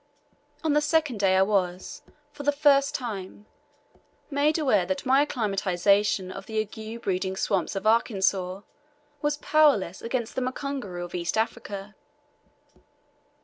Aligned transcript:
On 0.63 0.73
the 0.73 0.81
second 0.81 1.19
day 1.19 1.35
I 1.35 1.43
was, 1.43 2.01
for 2.33 2.41
the 2.41 2.51
first 2.51 2.95
time, 2.95 3.45
made 4.31 4.57
aware 4.57 4.83
that 4.83 5.05
my 5.05 5.21
acclimatization 5.21 6.31
in 6.31 6.41
the 6.47 6.57
ague 6.59 7.03
breeding 7.03 7.35
swamps 7.37 7.75
of 7.75 7.85
Arkansas 7.85 8.61
was 9.21 9.37
powerless 9.37 10.01
against 10.01 10.33
the 10.33 10.41
mukunguru 10.41 11.03
of 11.05 11.13
East 11.13 11.37
Africa. 11.37 11.93